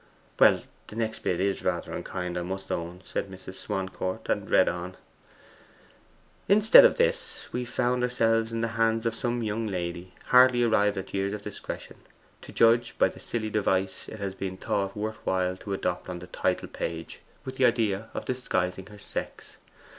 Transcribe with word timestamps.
'Well 0.39 0.63
the 0.87 0.95
next 0.95 1.19
bit 1.19 1.39
is 1.39 1.63
rather 1.63 1.93
unkind, 1.93 2.35
I 2.35 2.41
must 2.41 2.71
own,' 2.71 3.01
said 3.05 3.29
Mrs. 3.29 3.53
Swancourt, 3.53 4.29
and 4.29 4.49
read 4.49 4.67
on. 4.67 4.97
'"Instead 6.47 6.85
of 6.85 6.97
this 6.97 7.47
we 7.51 7.65
found 7.65 8.01
ourselves 8.01 8.51
in 8.51 8.61
the 8.61 8.69
hands 8.79 9.05
of 9.05 9.13
some 9.13 9.43
young 9.43 9.67
lady, 9.67 10.15
hardly 10.29 10.63
arrived 10.63 10.97
at 10.97 11.13
years 11.13 11.33
of 11.33 11.43
discretion, 11.43 11.97
to 12.41 12.51
judge 12.51 12.97
by 12.97 13.09
the 13.09 13.19
silly 13.19 13.51
device 13.51 14.09
it 14.09 14.17
has 14.17 14.33
been 14.33 14.57
thought 14.57 14.97
worth 14.97 15.19
while 15.23 15.55
to 15.57 15.71
adopt 15.73 16.09
on 16.09 16.17
the 16.17 16.25
title 16.25 16.67
page, 16.69 17.19
with 17.45 17.57
the 17.57 17.65
idea 17.67 18.09
of 18.15 18.25
disguising 18.25 18.87
her 18.87 18.97
sex." 18.97 19.57